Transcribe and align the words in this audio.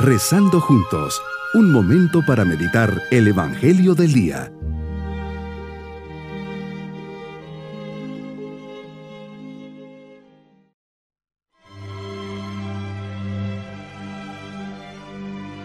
Rezando 0.00 0.60
juntos, 0.60 1.20
un 1.54 1.72
momento 1.72 2.22
para 2.24 2.44
meditar 2.44 3.02
el 3.10 3.26
Evangelio 3.26 3.96
del 3.96 4.12
Día. 4.12 4.52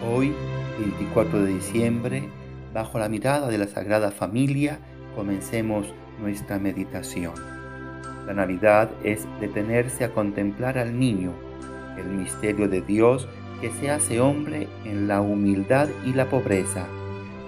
Hoy, 0.02 0.34
24 0.80 1.44
de 1.44 1.54
diciembre, 1.54 2.28
bajo 2.72 2.98
la 2.98 3.08
mirada 3.08 3.46
de 3.46 3.58
la 3.58 3.68
Sagrada 3.68 4.10
Familia, 4.10 4.80
comencemos 5.14 5.94
nuestra 6.20 6.58
meditación. 6.58 7.34
La 8.26 8.34
Navidad 8.34 8.90
es 9.04 9.28
detenerse 9.38 10.02
a 10.02 10.10
contemplar 10.12 10.76
al 10.76 10.98
niño, 10.98 11.32
el 11.96 12.06
misterio 12.08 12.68
de 12.68 12.80
Dios 12.80 13.28
que 13.64 13.70
se 13.70 13.90
hace 13.90 14.20
hombre 14.20 14.68
en 14.84 15.08
la 15.08 15.22
humildad 15.22 15.88
y 16.04 16.12
la 16.12 16.28
pobreza, 16.28 16.86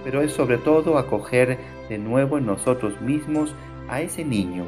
pero 0.03 0.23
es 0.23 0.31
sobre 0.31 0.57
todo 0.57 0.97
acoger 0.97 1.59
de 1.89 1.99
nuevo 1.99 2.39
en 2.39 2.47
nosotros 2.47 2.99
mismos 3.01 3.53
a 3.87 4.01
ese 4.01 4.25
niño, 4.25 4.63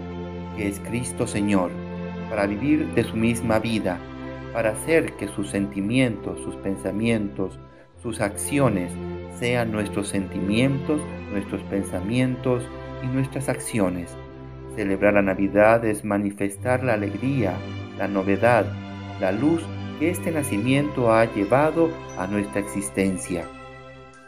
que 0.56 0.68
es 0.68 0.80
Cristo 0.80 1.26
Señor, 1.26 1.72
para 2.30 2.46
vivir 2.46 2.94
de 2.94 3.04
su 3.04 3.16
misma 3.16 3.58
vida, 3.58 3.98
para 4.54 4.74
hacer 4.74 5.14
que 5.14 5.28
sus 5.28 5.50
sentimientos, 5.50 6.40
sus 6.42 6.56
pensamientos, 6.58 7.58
sus 8.00 8.22
acciones 8.22 8.92
sean 9.40 9.72
nuestros 9.72 10.08
sentimientos, 10.08 11.02
nuestros 11.32 11.64
pensamientos 11.64 12.64
y 13.04 13.08
nuestras 13.08 13.50
acciones. 13.50 14.16
Celebrar 14.76 15.16
la 15.16 15.24
Navidad 15.24 15.84
es 15.84 16.06
manifestar 16.06 16.84
la 16.84 16.94
alegría, 16.94 17.54
la 17.98 18.08
novedad, 18.08 18.72
la 19.20 19.32
luz 19.32 19.64
que 20.00 20.10
este 20.10 20.32
nacimiento 20.32 21.14
ha 21.14 21.26
llevado 21.26 21.90
a 22.18 22.26
nuestra 22.26 22.62
existencia, 22.62 23.46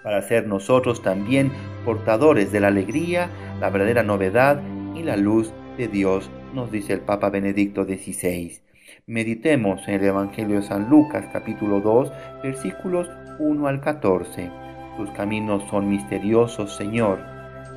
para 0.04 0.22
ser 0.22 0.48
nosotros 0.48 1.02
también 1.02 1.52
portadores 1.86 2.52
de 2.52 2.60
la 2.60 2.68
alegría, 2.68 3.30
la 3.60 3.70
verdadera 3.70 4.04
novedad 4.04 4.62
y 4.96 5.04
la 5.04 5.16
luz 5.16 5.54
de 5.78 5.88
Dios, 5.88 6.30
nos 6.54 6.72
dice 6.72 6.94
el 6.94 7.02
Papa 7.02 7.30
Benedicto 7.30 7.86
XVI. 7.86 8.60
Meditemos 9.08 9.88
en 9.88 9.96
el 9.96 10.06
Evangelio 10.06 10.58
de 10.58 10.68
San 10.68 10.90
Lucas 10.90 11.26
capítulo 11.32 11.80
2 11.80 12.12
versículos 12.44 13.10
1 13.40 13.68
al 13.68 13.80
14. 13.82 14.52
Tus 14.98 15.10
caminos 15.12 15.64
son 15.70 15.90
misteriosos, 15.90 16.76
Señor. 16.76 17.20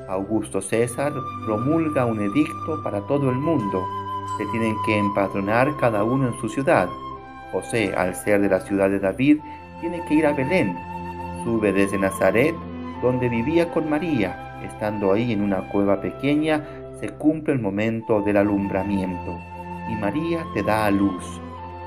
Augusto 0.09 0.61
César 0.61 1.13
promulga 1.45 2.05
un 2.05 2.19
edicto 2.19 2.83
para 2.83 3.01
todo 3.01 3.29
el 3.29 3.37
mundo. 3.37 3.85
Se 4.37 4.45
tienen 4.47 4.75
que 4.85 4.97
empadronar 4.97 5.75
cada 5.77 6.03
uno 6.03 6.27
en 6.27 6.39
su 6.39 6.49
ciudad. 6.49 6.89
José, 7.55 7.93
al 7.95 8.13
ser 8.15 8.41
de 8.41 8.49
la 8.49 8.59
ciudad 8.59 8.89
de 8.89 8.99
David, 8.99 9.39
tiene 9.79 10.03
que 10.05 10.15
ir 10.15 10.25
a 10.25 10.33
Belén. 10.33 10.77
Sube 11.45 11.71
desde 11.71 11.97
Nazaret, 11.97 12.53
donde 13.01 13.29
vivía 13.29 13.71
con 13.71 13.89
María. 13.89 14.59
Estando 14.61 15.13
ahí 15.13 15.31
en 15.31 15.41
una 15.41 15.69
cueva 15.69 16.01
pequeña, 16.01 16.65
se 16.99 17.09
cumple 17.09 17.53
el 17.53 17.61
momento 17.61 18.21
del 18.21 18.37
alumbramiento. 18.37 19.39
Y 19.89 19.95
María 19.95 20.43
te 20.53 20.63
da 20.63 20.85
a 20.85 20.91
luz. 20.91 21.23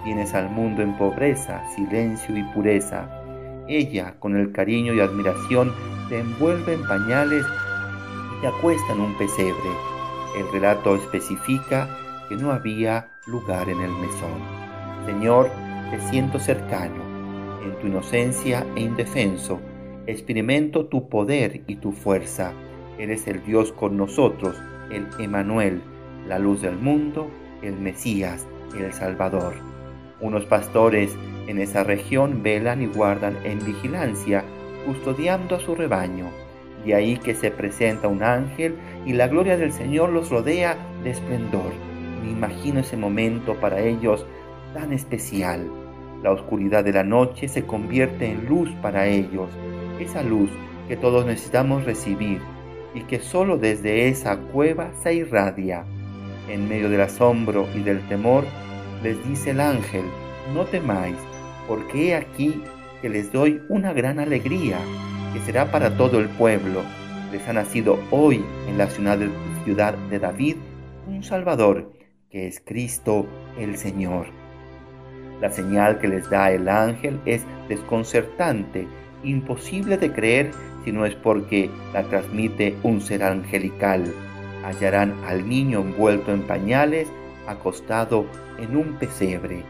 Vienes 0.05 0.33
al 0.33 0.48
mundo 0.48 0.80
en 0.80 0.96
pobreza, 0.96 1.62
silencio 1.74 2.34
y 2.34 2.42
pureza. 2.55 3.06
Ella, 3.69 4.14
con 4.20 4.36
el 4.36 4.52
cariño 4.52 4.94
y 4.94 5.00
admiración, 5.00 5.74
te 6.08 6.19
envuelve 6.19 6.72
en 6.72 6.86
pañales 6.86 7.44
y 7.44 8.41
te 8.41 8.46
acuesta 8.46 8.94
en 8.94 9.00
un 9.00 9.19
pesebre. 9.19 9.70
El 10.39 10.50
relato 10.50 10.96
especifica 10.96 11.89
que 12.30 12.36
no 12.36 12.52
había 12.52 13.11
lugar 13.27 13.69
en 13.69 13.80
el 13.83 13.91
mesón. 13.91 14.58
Señor, 15.09 15.51
te 15.91 15.98
siento 16.11 16.39
cercano. 16.39 17.03
En 17.64 17.81
tu 17.81 17.87
inocencia 17.87 18.67
e 18.77 18.83
indefenso, 18.83 19.59
experimento 20.06 20.84
tu 20.84 21.09
poder 21.09 21.63
y 21.67 21.77
tu 21.77 21.92
fuerza. 21.92 22.52
Eres 22.98 23.27
el 23.27 23.42
Dios 23.42 23.73
con 23.73 23.96
nosotros, 23.96 24.63
el 24.92 25.08
Emanuel, 25.19 25.80
la 26.27 26.39
luz 26.39 26.61
del 26.61 26.77
mundo, 26.77 27.30
el 27.63 27.79
Mesías, 27.79 28.46
el 28.79 28.92
Salvador. 28.92 29.55
Unos 30.20 30.45
pastores 30.45 31.17
en 31.46 31.58
esa 31.58 31.85
región 31.85 32.42
velan 32.42 32.83
y 32.83 32.86
guardan 32.86 33.39
en 33.45 33.64
vigilancia, 33.64 34.45
custodiando 34.85 35.57
a 35.57 35.61
su 35.61 35.75
rebaño. 35.75 36.27
De 36.85 36.95
ahí 36.95 37.17
que 37.17 37.35
se 37.35 37.51
presenta 37.51 38.08
un 38.08 38.23
ángel 38.23 38.75
y 39.07 39.14
la 39.14 39.27
gloria 39.27 39.57
del 39.57 39.73
Señor 39.73 40.11
los 40.11 40.29
rodea 40.29 40.77
de 41.02 41.13
esplendor. 41.13 41.73
Me 42.23 42.30
imagino 42.30 42.80
ese 42.80 42.98
momento 42.98 43.55
para 43.55 43.80
ellos 43.80 44.27
tan 44.74 44.92
especial. 44.92 45.70
La 46.23 46.33
oscuridad 46.33 46.84
de 46.84 46.92
la 46.92 47.05
noche 47.05 47.48
se 47.48 47.64
convierte 47.64 48.30
en 48.30 48.46
luz 48.46 48.70
para 48.83 49.06
ellos, 49.06 49.51
esa 50.01 50.23
luz 50.23 50.51
que 50.89 50.96
todos 50.96 51.27
necesitamos 51.27 51.84
recibir 51.84 52.40
y 52.95 53.02
que 53.02 53.20
solo 53.20 53.58
desde 53.58 54.08
esa 54.08 54.36
cueva 54.36 54.90
se 55.02 55.14
irradia. 55.14 55.84
En 56.48 56.68
medio 56.68 56.89
del 56.89 57.02
asombro 57.02 57.68
y 57.74 57.80
del 57.80 58.01
temor, 58.08 58.45
les 59.02 59.23
dice 59.28 59.51
el 59.51 59.61
ángel, 59.61 60.05
no 60.55 60.64
temáis, 60.64 61.17
porque 61.68 62.08
he 62.08 62.14
aquí 62.17 62.62
que 63.01 63.08
les 63.08 63.30
doy 63.30 63.61
una 63.68 63.92
gran 63.92 64.18
alegría, 64.18 64.78
que 65.33 65.40
será 65.40 65.70
para 65.70 65.96
todo 65.96 66.18
el 66.18 66.28
pueblo. 66.28 66.83
Les 67.30 67.46
ha 67.46 67.52
nacido 67.52 67.98
hoy 68.11 68.42
en 68.67 68.78
la 68.78 68.89
ciudad 68.89 69.18
de, 69.18 69.30
ciudad 69.64 69.95
de 69.95 70.18
David 70.18 70.57
un 71.07 71.23
Salvador, 71.23 71.92
que 72.30 72.46
es 72.46 72.61
Cristo 72.64 73.27
el 73.58 73.77
Señor. 73.77 74.38
La 75.41 75.51
señal 75.51 75.99
que 75.99 76.09
les 76.09 76.29
da 76.29 76.51
el 76.51 76.69
ángel 76.69 77.21
es 77.25 77.47
desconcertante, 77.69 78.89
imposible 79.23 79.97
de 79.97 80.13
creer 80.13 80.51
si 80.85 80.93
no 80.93 81.07
es 81.07 81.15
porque 81.15 81.71
la 81.93 82.03
transmite 82.05 82.77
un 82.83 83.01
ser 83.01 83.23
angelical. 83.23 84.05
Hallarán 84.65 85.15
al 85.27 85.49
niño 85.49 85.81
envuelto 85.81 86.33
en 86.33 86.43
pañales, 86.43 87.09
acostado 87.47 88.27
en 88.59 88.77
un 88.77 88.95
pesebre. 88.95 89.63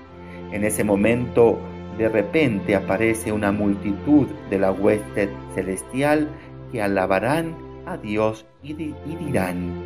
En 0.52 0.64
ese 0.64 0.84
momento, 0.84 1.58
de 1.98 2.08
repente 2.08 2.74
aparece 2.74 3.32
una 3.32 3.52
multitud 3.52 4.26
de 4.48 4.58
la 4.58 4.72
hueste 4.72 5.28
celestial 5.54 6.28
que 6.72 6.80
alabarán 6.80 7.54
a 7.86 7.96
Dios 7.98 8.46
y, 8.62 8.72
y 8.72 9.16
dirán, 9.26 9.84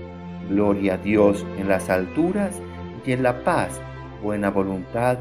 Gloria 0.48 0.94
a 0.94 0.98
Dios 0.98 1.46
en 1.58 1.68
las 1.68 1.88
alturas 1.88 2.60
y 3.06 3.12
en 3.12 3.22
la 3.22 3.42
paz, 3.42 3.80
buena 4.22 4.50
voluntad 4.50 5.18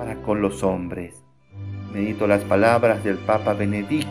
para 0.00 0.14
con 0.22 0.40
los 0.40 0.62
hombres. 0.62 1.22
Medito 1.92 2.26
las 2.26 2.42
palabras 2.44 3.04
del 3.04 3.18
Papa 3.18 3.52
Benedicto. 3.52 4.08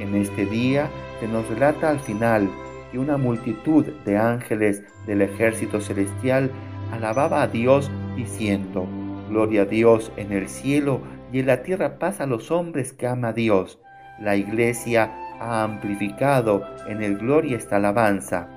En 0.00 0.14
este 0.14 0.46
día 0.46 0.88
se 1.20 1.28
nos 1.28 1.46
relata 1.50 1.90
al 1.90 2.00
final 2.00 2.48
que 2.90 2.98
una 2.98 3.18
multitud 3.18 3.84
de 4.06 4.16
ángeles 4.16 4.82
del 5.06 5.20
ejército 5.20 5.82
celestial 5.82 6.50
alababa 6.92 7.42
a 7.42 7.46
Dios 7.46 7.90
diciendo, 8.16 8.86
Gloria 9.28 9.62
a 9.62 9.64
Dios 9.66 10.10
en 10.16 10.32
el 10.32 10.48
cielo 10.48 11.00
y 11.30 11.40
en 11.40 11.46
la 11.48 11.62
tierra 11.62 11.98
paz 11.98 12.22
a 12.22 12.26
los 12.26 12.50
hombres 12.50 12.94
que 12.94 13.06
ama 13.06 13.28
a 13.28 13.32
Dios. 13.34 13.78
La 14.18 14.36
iglesia 14.36 15.12
ha 15.40 15.62
amplificado 15.62 16.62
en 16.88 17.02
el 17.02 17.18
gloria 17.18 17.58
esta 17.58 17.76
alabanza 17.76 18.48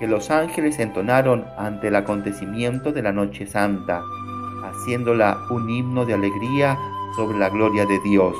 que 0.00 0.06
los 0.06 0.30
ángeles 0.30 0.78
entonaron 0.78 1.44
ante 1.58 1.88
el 1.88 1.96
acontecimiento 1.96 2.90
de 2.90 3.02
la 3.02 3.12
noche 3.12 3.46
santa 3.46 4.02
haciéndola 4.74 5.46
un 5.50 5.70
himno 5.70 6.04
de 6.04 6.14
alegría 6.14 6.78
sobre 7.16 7.38
la 7.38 7.48
gloria 7.48 7.86
de 7.86 8.00
Dios. 8.00 8.34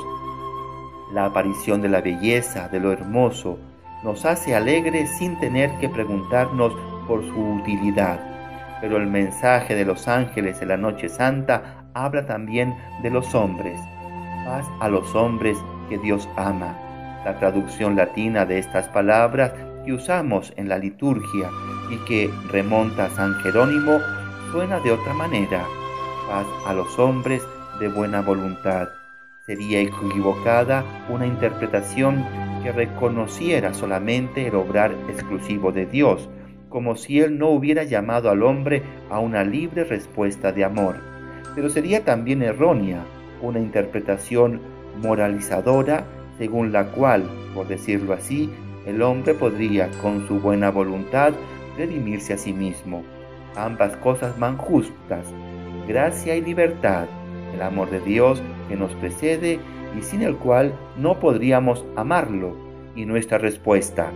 La 1.12 1.26
aparición 1.26 1.80
de 1.80 1.88
la 1.88 2.00
belleza, 2.00 2.68
de 2.68 2.80
lo 2.80 2.92
hermoso, 2.92 3.58
nos 4.02 4.24
hace 4.24 4.54
alegres 4.54 5.10
sin 5.18 5.38
tener 5.38 5.70
que 5.78 5.88
preguntarnos 5.88 6.74
por 7.06 7.24
su 7.24 7.40
utilidad. 7.40 8.20
Pero 8.80 8.96
el 8.96 9.06
mensaje 9.06 9.74
de 9.74 9.84
los 9.84 10.08
ángeles 10.08 10.60
en 10.60 10.68
la 10.68 10.76
noche 10.76 11.08
santa 11.08 11.86
habla 11.94 12.26
también 12.26 12.76
de 13.02 13.10
los 13.10 13.34
hombres. 13.34 13.78
Paz 14.44 14.66
a 14.80 14.88
los 14.88 15.14
hombres 15.14 15.56
que 15.88 15.98
Dios 15.98 16.28
ama. 16.36 16.76
La 17.24 17.38
traducción 17.38 17.96
latina 17.96 18.44
de 18.44 18.58
estas 18.58 18.88
palabras 18.88 19.52
que 19.86 19.92
usamos 19.92 20.52
en 20.56 20.68
la 20.68 20.78
liturgia 20.78 21.48
y 21.90 21.96
que 22.06 22.30
remonta 22.50 23.06
a 23.06 23.10
San 23.10 23.34
Jerónimo 23.36 23.98
suena 24.52 24.80
de 24.80 24.92
otra 24.92 25.14
manera 25.14 25.64
a 26.30 26.72
los 26.74 26.98
hombres 26.98 27.42
de 27.80 27.88
buena 27.88 28.20
voluntad. 28.22 28.88
Sería 29.46 29.80
equivocada 29.80 30.84
una 31.08 31.26
interpretación 31.26 32.24
que 32.62 32.72
reconociera 32.72 33.74
solamente 33.74 34.46
el 34.46 34.54
obrar 34.54 34.92
exclusivo 35.08 35.70
de 35.70 35.86
Dios, 35.86 36.28
como 36.70 36.96
si 36.96 37.20
Él 37.20 37.38
no 37.38 37.50
hubiera 37.50 37.84
llamado 37.84 38.30
al 38.30 38.42
hombre 38.42 38.82
a 39.10 39.20
una 39.20 39.44
libre 39.44 39.84
respuesta 39.84 40.50
de 40.50 40.64
amor. 40.64 40.96
Pero 41.54 41.68
sería 41.68 42.04
también 42.04 42.42
errónea 42.42 43.04
una 43.42 43.60
interpretación 43.60 44.60
moralizadora 45.02 46.04
según 46.38 46.72
la 46.72 46.86
cual, 46.86 47.24
por 47.54 47.68
decirlo 47.68 48.12
así, 48.12 48.50
el 48.86 49.02
hombre 49.02 49.34
podría 49.34 49.90
con 50.02 50.26
su 50.26 50.40
buena 50.40 50.70
voluntad 50.70 51.32
redimirse 51.76 52.32
a 52.32 52.38
sí 52.38 52.52
mismo. 52.52 53.02
Ambas 53.56 53.96
cosas 53.98 54.38
van 54.38 54.56
justas, 54.56 55.26
gracia 55.86 56.36
y 56.36 56.42
libertad, 56.42 57.06
el 57.54 57.62
amor 57.62 57.90
de 57.90 58.00
Dios 58.00 58.42
que 58.68 58.76
nos 58.76 58.92
precede 58.94 59.58
y 59.98 60.02
sin 60.02 60.22
el 60.22 60.36
cual 60.36 60.74
no 60.96 61.20
podríamos 61.20 61.84
amarlo. 61.96 62.56
Y 62.96 63.06
nuestra 63.06 63.38
respuesta, 63.38 64.12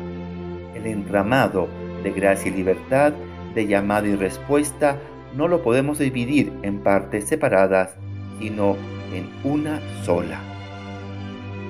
el 0.75 0.87
entramado 0.87 1.69
de 2.03 2.13
gracia 2.13 2.51
y 2.51 2.55
libertad, 2.55 3.13
de 3.55 3.67
llamada 3.67 4.07
y 4.07 4.15
respuesta, 4.15 4.99
no 5.37 5.49
lo 5.49 5.63
podemos 5.63 5.99
dividir 5.99 6.53
en 6.63 6.79
partes 6.79 7.25
separadas, 7.29 7.97
sino 8.39 8.77
en 9.13 9.29
una 9.45 9.81
sola. 10.05 10.41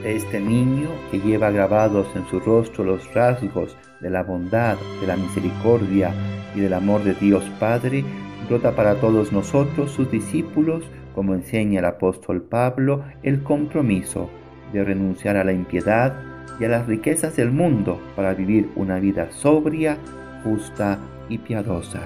Este 0.04 0.40
niño 0.40 0.90
que 1.10 1.18
lleva 1.18 1.50
grabados 1.50 2.06
en 2.14 2.26
su 2.28 2.40
rostro 2.40 2.84
los 2.84 3.12
rasgos 3.14 3.76
de 4.00 4.10
la 4.10 4.22
bondad, 4.22 4.76
de 5.00 5.06
la 5.06 5.16
misericordia 5.16 6.12
y 6.54 6.60
del 6.60 6.74
amor 6.74 7.02
de 7.02 7.14
Dios 7.14 7.44
Padre, 7.58 8.04
brota 8.48 8.74
para 8.74 8.96
todos 8.96 9.32
nosotros, 9.32 9.90
sus 9.90 10.10
discípulos, 10.10 10.84
como 11.14 11.34
enseña 11.34 11.80
el 11.80 11.84
apóstol 11.84 12.42
Pablo, 12.42 13.04
el 13.22 13.42
compromiso 13.42 14.30
de 14.72 14.84
renunciar 14.84 15.36
a 15.36 15.44
la 15.44 15.52
impiedad 15.52 16.14
y 16.58 16.64
a 16.64 16.68
las 16.68 16.86
riquezas 16.86 17.36
del 17.36 17.50
mundo 17.50 18.00
para 18.16 18.34
vivir 18.34 18.70
una 18.76 18.98
vida 18.98 19.30
sobria, 19.30 19.98
justa 20.44 20.98
y 21.28 21.38
piadosa. 21.38 22.00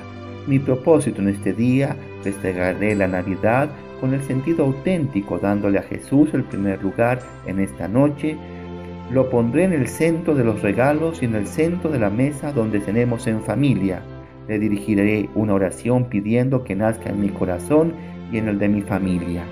Mi 0.47 0.59
propósito 0.59 1.23
en 1.23 1.29
este 1.29 1.53
día, 1.53 1.97
festejaré 2.23 2.95
la 2.95 3.07
Navidad 3.07 3.71
con 4.01 4.15
el 4.15 4.23
sentido 4.23 4.65
auténtico, 4.65 5.39
dándole 5.39 5.79
a 5.79 5.83
Jesús 5.83 6.35
el 6.35 6.43
primer 6.43 6.83
lugar 6.83 7.21
en 7.47 7.61
esta 7.61 7.87
noche. 7.87 8.37
Lo 9.13 9.31
pondré 9.31 9.65
en 9.65 9.73
el 9.73 9.87
centro 9.87 10.35
de 10.35 10.43
los 10.43 10.61
regalos 10.63 11.23
y 11.23 11.27
en 11.27 11.37
el 11.37 11.47
centro 11.47 11.91
de 11.91 12.01
la 12.01 12.11
mesa 12.11 12.53
donde 12.53 12.81
tenemos 12.81 13.27
en 13.29 13.43
familia. 13.43 14.03
Le 14.49 14.59
dirigiré 14.59 15.29
una 15.35 15.55
oración 15.55 16.07
pidiendo 16.09 16.65
que 16.65 16.75
nazca 16.75 17.11
en 17.11 17.21
mi 17.21 17.29
corazón 17.29 17.95
y 18.33 18.39
en 18.39 18.49
el 18.49 18.59
de 18.59 18.69
mi 18.69 18.83
familia. 18.83 19.45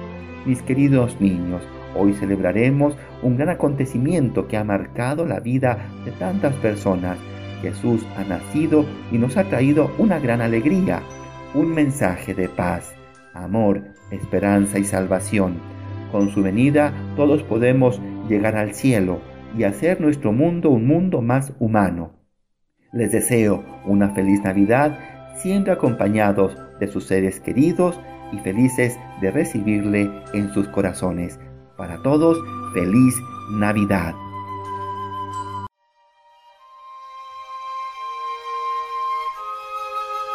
Mis 0.46 0.62
queridos 0.62 1.20
niños, 1.20 1.62
hoy 1.96 2.12
celebraremos 2.14 2.96
un 3.22 3.37
gran 3.37 3.50
acontecimiento 3.50 4.48
que 4.48 4.56
ha 4.56 4.64
marcado 4.64 5.26
la 5.26 5.40
vida 5.40 5.78
de 6.04 6.12
tantas 6.12 6.54
personas. 6.56 7.19
Jesús 7.62 8.06
ha 8.16 8.25
nacido 8.25 8.84
y 9.12 9.19
nos 9.19 9.37
ha 9.37 9.44
traído 9.44 9.90
una 9.98 10.19
gran 10.19 10.40
alegría, 10.40 11.02
un 11.54 11.75
mensaje 11.75 12.34
de 12.34 12.48
paz 12.48 12.94
amor, 13.34 13.82
esperanza 14.10 14.78
y 14.78 14.84
salvación. 14.84 15.58
Con 16.12 16.31
su 16.31 16.43
venida 16.43 16.93
todos 17.16 17.43
podemos 17.43 18.00
llegar 18.28 18.56
al 18.56 18.75
cielo 18.75 19.20
y 19.56 19.64
hacer 19.64 20.00
nuestro 20.00 20.32
mundo 20.32 20.70
un 20.70 20.86
mundo 20.86 21.22
más 21.22 21.52
humano. 21.58 22.19
Les 22.92 23.12
deseo 23.12 23.64
una 23.84 24.10
feliz 24.10 24.42
Navidad, 24.42 24.98
siempre 25.37 25.72
acompañados 25.72 26.56
de 26.81 26.88
sus 26.88 27.04
seres 27.04 27.38
queridos 27.38 28.00
y 28.32 28.38
felices 28.38 28.98
de 29.20 29.31
recibirle 29.31 30.10
en 30.32 30.52
sus 30.52 30.66
corazones. 30.69 31.38
Para 31.76 32.02
todos, 32.02 32.38
feliz 32.75 33.14
Navidad. 33.52 34.14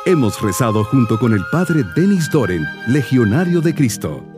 Hemos 0.06 0.42
rezado 0.42 0.84
junto 0.84 1.18
con 1.18 1.34
el 1.34 1.42
Padre 1.52 1.82
Denis 1.96 2.30
Doren, 2.32 2.64
Legionario 2.88 3.60
de 3.60 3.74
Cristo. 3.74 4.35